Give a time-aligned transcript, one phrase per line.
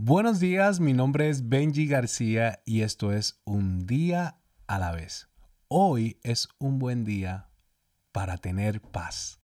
[0.00, 5.28] Buenos días, mi nombre es Benji García y esto es Un día a la vez.
[5.66, 7.50] Hoy es un buen día
[8.12, 9.40] para tener paz.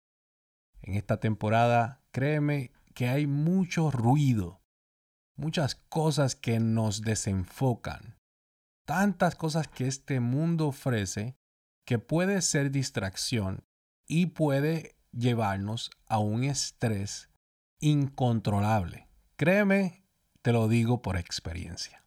[0.81, 4.63] En esta temporada, créeme que hay mucho ruido,
[5.35, 8.17] muchas cosas que nos desenfocan,
[8.85, 11.37] tantas cosas que este mundo ofrece
[11.85, 13.65] que puede ser distracción
[14.07, 17.29] y puede llevarnos a un estrés
[17.81, 19.09] incontrolable.
[19.35, 20.04] Créeme
[20.45, 22.05] te lo digo por experiencia.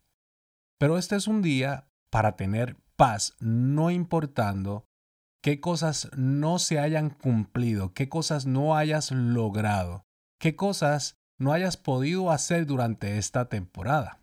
[0.77, 4.85] Pero este es un día para tener paz, no importando
[5.41, 10.03] qué cosas no se hayan cumplido, qué cosas no hayas logrado,
[10.39, 14.21] qué cosas no hayas podido hacer durante esta temporada.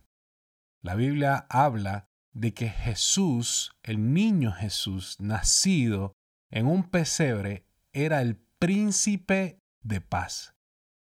[0.81, 6.13] La Biblia habla de que Jesús, el niño Jesús, nacido
[6.51, 10.54] en un pesebre, era el príncipe de paz.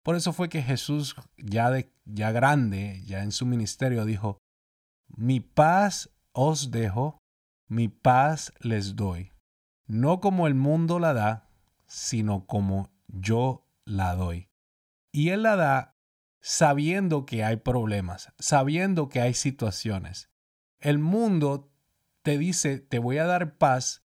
[0.03, 4.37] Por eso fue que Jesús, ya, de, ya grande, ya en su ministerio, dijo,
[5.07, 7.17] mi paz os dejo,
[7.67, 9.31] mi paz les doy.
[9.87, 11.49] No como el mundo la da,
[11.87, 14.49] sino como yo la doy.
[15.11, 15.95] Y Él la da
[16.41, 20.29] sabiendo que hay problemas, sabiendo que hay situaciones.
[20.79, 21.71] El mundo
[22.23, 24.02] te dice, te voy a dar paz,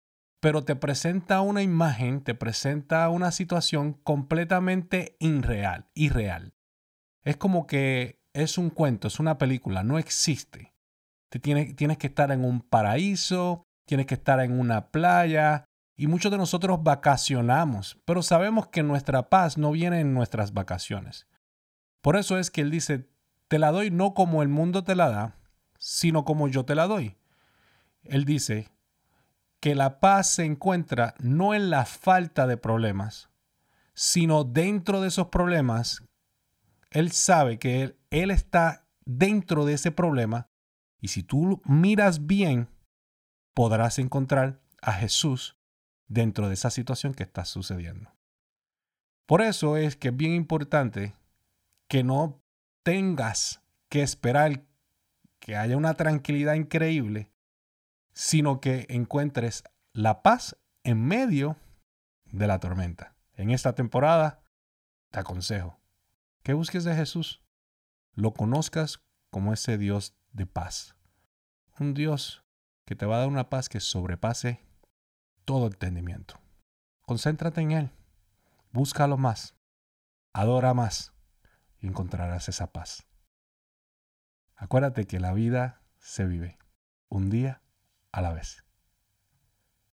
[0.45, 6.53] pero te presenta una imagen, te presenta una situación completamente irreal, irreal.
[7.23, 10.71] Es como que es un cuento, es una película, no existe.
[11.29, 15.65] Te tienes, tienes que estar en un paraíso, tienes que estar en una playa,
[15.97, 21.25] y muchos de nosotros vacacionamos, pero sabemos que nuestra paz no viene en nuestras vacaciones.
[22.03, 23.09] Por eso es que Él dice,
[23.47, 25.37] te la doy no como el mundo te la da,
[25.79, 27.17] sino como yo te la doy.
[28.03, 28.69] Él dice,
[29.65, 33.31] que la paz se encuentra no en la falta de problemas,
[33.95, 36.03] sino dentro de esos problemas.
[36.91, 40.51] Él sabe que él, él está dentro de ese problema
[41.01, 42.69] y si tú miras bien,
[43.55, 45.57] podrás encontrar a Jesús
[46.07, 48.13] dentro de esa situación que está sucediendo.
[49.25, 51.15] Por eso es que es bien importante
[51.87, 52.39] que no
[52.83, 54.63] tengas que esperar
[55.39, 57.31] que haya una tranquilidad increíble
[58.15, 61.57] sino que encuentres la paz en medio
[62.25, 63.15] de la tormenta.
[63.33, 64.41] En esta temporada,
[65.11, 65.79] te aconsejo
[66.41, 67.43] que busques de Jesús,
[68.13, 70.95] lo conozcas como ese Dios de paz.
[71.77, 72.45] Un Dios
[72.85, 74.63] que te va a dar una paz que sobrepase
[75.43, 76.39] todo entendimiento.
[77.01, 77.91] Concéntrate en Él,
[78.71, 79.55] búscalo más,
[80.33, 81.13] adora más
[81.79, 83.05] y encontrarás esa paz.
[84.55, 86.57] Acuérdate que la vida se vive
[87.09, 87.61] un día
[88.15, 88.64] a la vez.